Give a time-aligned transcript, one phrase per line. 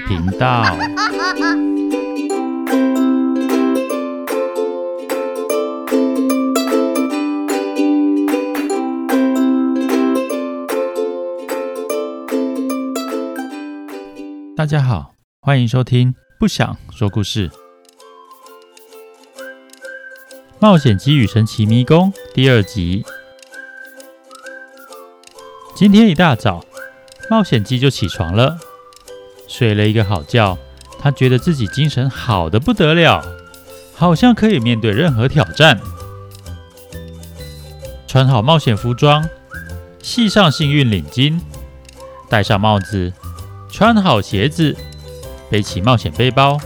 [0.00, 0.64] 频道。
[14.56, 17.48] 大家好，欢迎收听《不想说故事》。
[20.58, 23.04] 《冒险鸡与神奇迷宫》第二集。
[25.76, 26.64] 今天一大早，
[27.30, 28.58] 冒险鸡就起床了，
[29.48, 30.56] 睡了一个好觉。
[31.00, 33.24] 他觉得自己精神好的不得了，
[33.94, 35.80] 好像可以面对任何挑战。
[38.08, 39.28] 穿好冒险服装，
[40.02, 41.40] 系上幸运领巾，
[42.28, 43.12] 戴上帽子，
[43.70, 44.76] 穿好鞋子，
[45.48, 46.58] 背起冒险背包，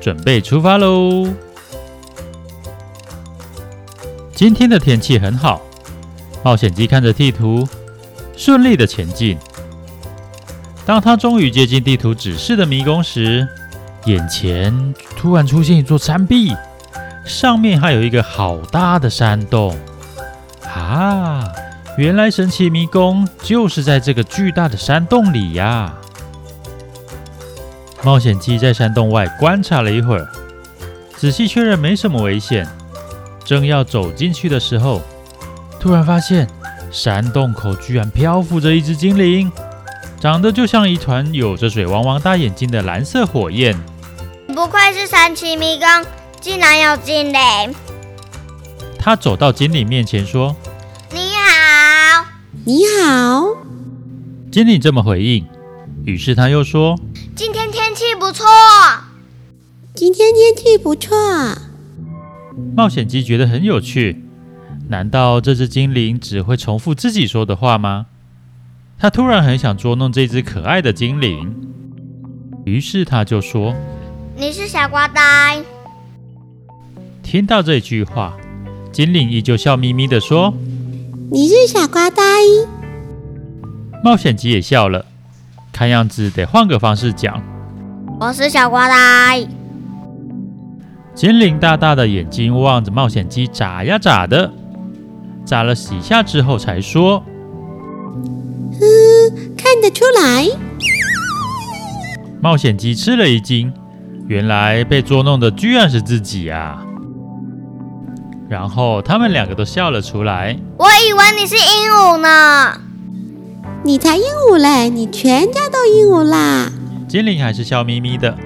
[0.00, 1.28] 准备出发喽！
[4.34, 5.62] 今天的天气很好，
[6.42, 7.68] 冒险鸡看着地图，
[8.36, 9.38] 顺利的前进。
[10.88, 13.46] 当他终于接近地图指示的迷宫时，
[14.06, 16.56] 眼前突然出现一座山壁，
[17.26, 19.76] 上面还有一个好大的山洞。
[20.64, 21.46] 啊，
[21.98, 25.92] 原来神奇迷宫就是在这个巨大的山洞里呀！
[28.02, 30.26] 冒险鸡在山洞外观察了一会儿，
[31.18, 32.66] 仔细确认没什么危险。
[33.44, 35.02] 正要走进去的时候，
[35.78, 36.48] 突然发现
[36.90, 39.52] 山洞口居然漂浮着一只精灵，
[40.20, 43.78] 长得就像一团有着水汪汪大眼睛的蓝色火焰。
[44.48, 45.86] 不愧是神奇迷宫，
[46.40, 47.74] 竟然有精灵！
[48.98, 50.56] 他走到精灵面前说
[51.14, 52.24] ：“你好，
[52.64, 53.56] 你好。”
[54.50, 55.46] 精灵这么回应，
[56.04, 56.98] 于是他又说
[57.36, 58.44] ：“今天天气不错，
[59.94, 61.16] 今天天气不错。”
[62.74, 64.24] 冒险鸡觉得很有趣，
[64.88, 68.06] 难道这只精灵只会重复自己说的话吗？
[69.00, 71.54] 他突然很想捉弄这只可爱的精灵，
[72.64, 73.72] 于是他就说
[74.36, 75.62] ：“你是傻瓜呆。”
[77.22, 78.36] 听到这句话，
[78.90, 80.52] 精灵依旧笑眯眯的说
[81.30, 82.22] ：“你是傻瓜呆。”
[84.02, 85.06] 冒险鸡也笑了，
[85.72, 87.40] 看样子得换个方式讲
[88.18, 89.46] ：“我是小瓜呆。”
[91.14, 94.52] 精灵大大的眼睛望着冒险鸡，眨呀眨的，
[95.44, 97.22] 眨了几下之后才说
[98.80, 100.46] ：“嗯，看得出来。”
[102.40, 103.72] 冒险鸡吃了一惊，
[104.28, 106.84] 原来被捉弄的居然是自己啊！
[108.48, 110.56] 然后他们两个都笑了出来。
[110.78, 112.80] 我以为你是鹦鹉呢，
[113.84, 114.88] 你才鹦鹉嘞！
[114.88, 116.72] 你全家都鹦鹉啦！
[117.08, 118.36] 精灵还是笑眯眯的。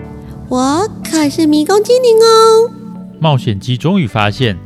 [0.48, 2.70] 我可是迷宫精灵哦！
[3.20, 4.58] 冒险鸡终于发现，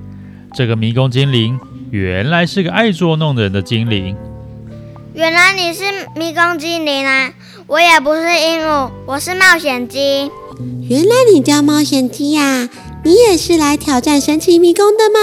[0.54, 1.58] 这个迷宫精灵
[1.90, 4.16] 原来是个爱捉弄人的精灵。
[5.16, 7.32] 原来你是迷宫精灵啊！
[7.66, 10.30] 我也不是鹦鹉，我是冒险鸡。
[10.90, 12.68] 原来你叫冒险鸡呀？
[13.02, 15.18] 你也是来挑战神奇迷宫的吗？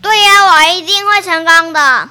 [0.00, 2.08] 对呀，我一定会成功的。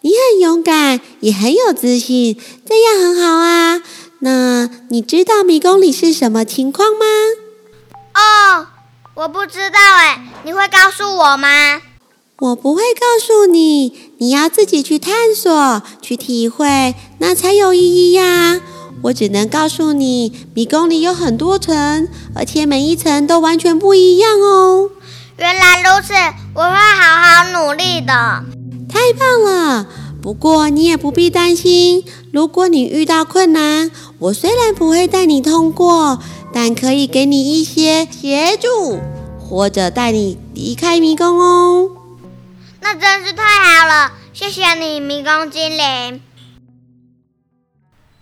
[0.00, 3.82] 你很勇敢，也很有自信，这样很好啊。
[4.20, 7.04] 那你知道迷宫里是什么情况吗？
[8.14, 8.66] 哦，
[9.12, 11.82] 我不知道哎，你会告诉我吗？
[12.42, 18.60] 我不会告诉你，你要自己去探索、去体会，那才有意义呀。
[19.02, 24.90] 我只能告诉你，迷宫里有很多层，而且每一层都完全不一样哦。
[25.38, 26.14] 原来如此，
[26.52, 28.12] 我会好好努力的。
[28.88, 29.86] 太棒了！
[30.20, 33.88] 不过你也不必担心，如果你遇到困难，
[34.18, 36.18] 我虽然不会带你通过，
[36.52, 38.98] 但可以给你一些协助，
[39.38, 41.88] 或者带你离开迷宫哦。
[42.82, 46.20] 那真是太好了，谢谢你，迷宫精灵。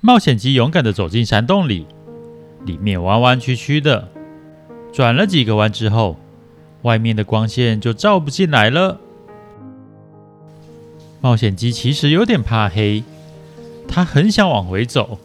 [0.02, 1.86] 冒险鸡勇敢的走进山洞里，
[2.66, 4.10] 里面弯弯曲曲的，
[4.92, 6.18] 转了几个弯之后，
[6.82, 9.00] 外面的光线就照不进来了。
[11.22, 13.02] 冒险鸡其实有点怕黑，
[13.88, 15.18] 它很想往回走，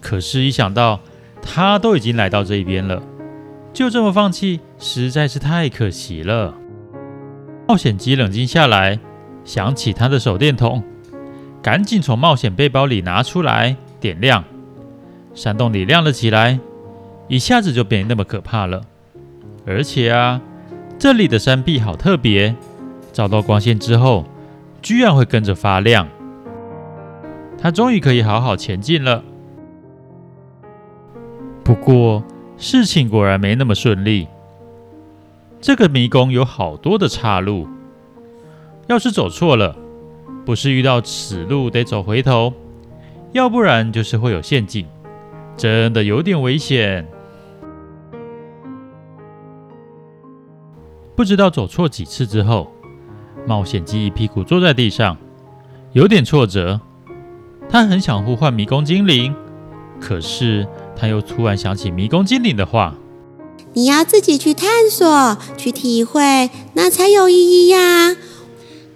[0.00, 1.00] 可是，一想到
[1.42, 3.02] 它都已经来到这边了，
[3.72, 6.54] 就这么放弃，实在是太可惜了。
[7.70, 8.98] 冒险鸡冷静下来，
[9.44, 10.82] 想起他的手电筒，
[11.62, 14.42] 赶紧从冒险背包里拿出来，点亮。
[15.34, 16.58] 山洞里亮了起来，
[17.28, 18.82] 一下子就变那么可怕了。
[19.64, 20.40] 而且啊，
[20.98, 22.56] 这里的山壁好特别，
[23.12, 24.26] 照到光线之后，
[24.82, 26.08] 居然会跟着发亮，
[27.56, 29.22] 他终于可以好好前进了。
[31.62, 32.24] 不过
[32.56, 34.26] 事情果然没那么顺利。
[35.60, 37.68] 这个迷宫有好多的岔路，
[38.86, 39.76] 要是走错了，
[40.46, 42.52] 不是遇到死路得走回头，
[43.32, 44.86] 要不然就是会有陷阱，
[45.58, 47.06] 真的有点危险。
[51.14, 52.72] 不知道走错几次之后，
[53.46, 55.14] 冒险鸡一屁股坐在地上，
[55.92, 56.80] 有点挫折。
[57.68, 59.34] 他很想呼唤迷宫精灵，
[60.00, 60.66] 可是
[60.96, 62.94] 他又突然想起迷宫精灵的话
[63.72, 68.16] ：“你要自己去探索，去体会，那才有意义呀。”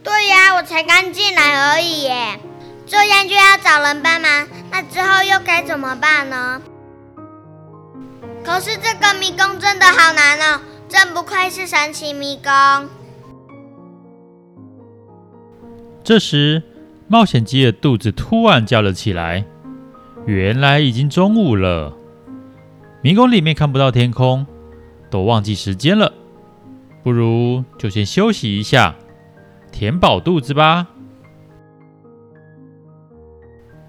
[0.02, 2.38] 对呀，我才刚进来而已耶，
[2.86, 6.60] 这样就要找人帮忙，那之后又该怎么办呢？
[8.44, 12.52] 可是这个迷宫真的好难哦，真不愧是神奇迷宫。
[16.02, 16.62] 这时，
[17.08, 19.46] 冒险鸡的肚子突然叫了起来，
[20.26, 21.96] 原来已经中午了，
[23.00, 24.46] 迷宫里面看不到天空，
[25.14, 26.12] 都忘记时间了，
[27.04, 28.96] 不如就先休息一下。
[29.70, 30.88] 填饱肚子吧！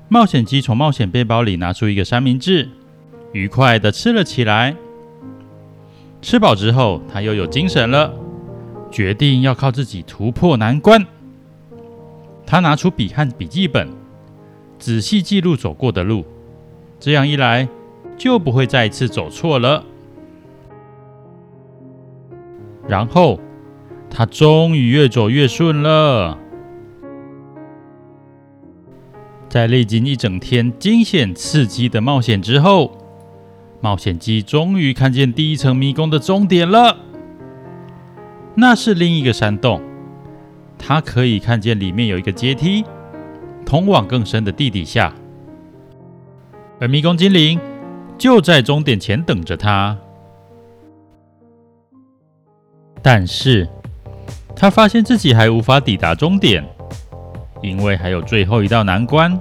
[0.07, 2.69] 冒险鸡从冒险背包里拿出一个三明治，
[3.33, 4.75] 愉快的吃了起来。
[6.21, 8.13] 吃饱之后，他又有精神了，
[8.91, 11.03] 决定要靠自己突破难关。
[12.45, 13.89] 他拿出笔和笔记本，
[14.77, 16.23] 仔细记录走过的路，
[16.99, 17.67] 这样一来
[18.15, 19.83] 就不会再次走错了。
[22.87, 23.39] 然后。
[24.07, 26.37] 他终于越走越顺了。
[29.49, 32.97] 在历经一整天惊险刺激的冒险之后，
[33.81, 36.97] 冒险机终于看见第一层迷宫的终点了。
[38.55, 39.81] 那是另一个山洞，
[40.77, 42.85] 他可以看见里面有一个阶梯，
[43.65, 45.13] 通往更深的地底下。
[46.79, 47.59] 而迷宫精灵
[48.17, 49.97] 就在终点前等着他。
[53.05, 53.69] 但是。
[54.55, 56.65] 他发现自己还无法抵达终点，
[57.61, 59.37] 因为还有最后一道难关。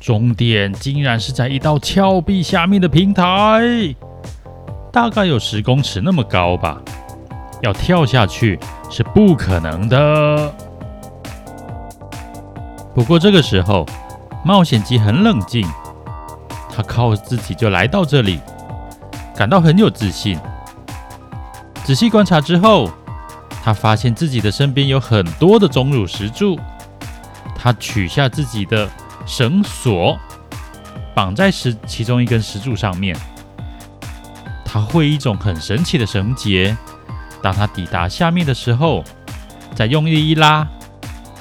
[0.00, 3.94] 终点竟然是在一道峭壁下面的平台，
[4.90, 6.80] 大概有十公尺那么高吧。
[7.60, 8.58] 要跳下去
[8.90, 10.52] 是不可能的。
[12.94, 13.86] 不过这个时候，
[14.42, 15.64] 冒险鸡很冷静，
[16.74, 18.40] 他靠自己就来到这里，
[19.36, 20.36] 感到很有自信。
[21.90, 22.88] 仔细观察之后。
[23.64, 26.56] 他发现自己的身边有很多的钟乳石柱，
[27.54, 28.88] 他取下自己的
[29.26, 30.16] 绳索，
[31.16, 33.14] 绑在石其中一根石柱上面。
[34.64, 36.74] 他会一种很神奇的绳结，
[37.42, 39.04] 当他抵达下面的时候，
[39.74, 40.66] 再用力一拉，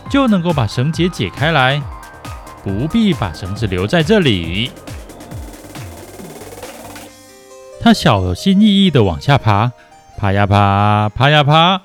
[0.09, 1.79] 就能够把绳结解开来，
[2.63, 4.71] 不必把绳子留在这里。
[7.79, 9.71] 他小心翼翼地往下爬，
[10.19, 11.81] 爬呀爬，爬呀爬。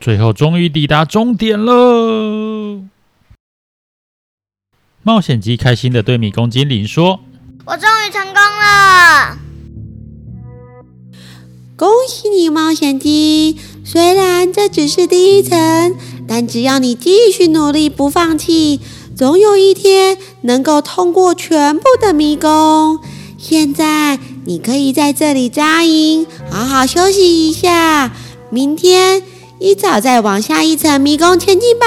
[0.00, 2.84] 最后终于抵达终点了！
[5.02, 7.18] 冒险鸡开心的对迷宫精灵说
[7.66, 9.38] ：“我终于成功了！
[11.76, 13.58] 恭喜你，冒险鸡！
[13.84, 15.96] 虽然这只是第一层，
[16.28, 18.80] 但只要你继续努力，不放弃，
[19.16, 23.00] 总有一天能够通过全部的迷宫。
[23.46, 28.10] 现在你可以在这里扎营，好好休息一下。
[28.48, 29.22] 明天。”
[29.60, 31.86] 一早再往下一层迷宫前进吧。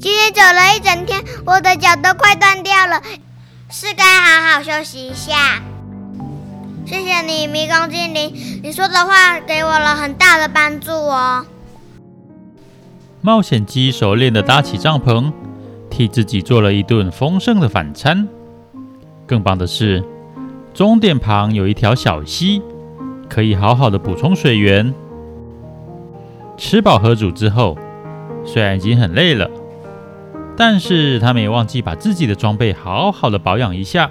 [0.00, 3.00] 今天走了一整天，我的脚都快断掉了，
[3.70, 5.62] 是该好好休息一下。
[6.84, 11.46] 谢谢你，迷宫精灵，你说的话给我了很大的帮助哦。
[13.20, 15.32] 冒险鸡熟练的搭起帐篷，
[15.88, 18.28] 替自己做了一顿丰盛的晚餐。
[19.32, 20.04] 更棒的是，
[20.74, 22.60] 终点旁有一条小溪。
[23.30, 24.92] 可以好好的补充水源。
[26.58, 27.78] 吃饱喝足之后，
[28.44, 29.50] 虽然已经很累了，
[30.54, 34.10] 但是他没忘记把自己的装备好好的保养一下，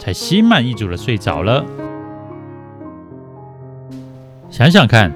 [0.00, 1.64] 才心满意足的睡着了。
[4.50, 5.12] 想想看，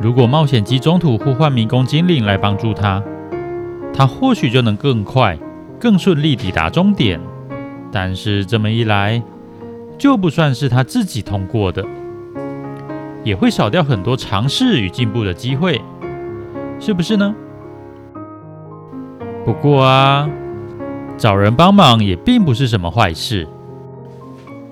[0.00, 3.02] 如果冒险鸡中途呼唤迷宫精灵来帮助他，
[3.92, 5.36] 他或许就能更快、
[5.80, 7.18] 更顺利抵达终点。
[7.92, 9.22] 但是这么一来，
[9.98, 11.84] 就不算是他自己通过的。
[13.22, 15.80] 也会少掉很多尝试与进步的机会，
[16.80, 17.32] 是不是呢？
[19.44, 20.28] 不过啊，
[21.16, 23.46] 找人帮忙也并不是什么坏事。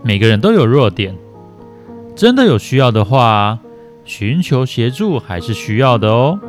[0.03, 1.17] 每个人都有弱点，
[2.17, 3.61] 真的有需要的话，
[4.05, 6.41] 寻求协助还是需要的哦。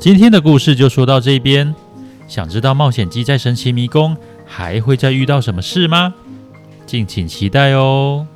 [0.00, 1.74] 今天的故事就说到这边，
[2.34, 6.12] 想知道冒险鸡在神奇迷宫还会再遇到什么事吗？
[6.84, 8.26] 敬请期待哦！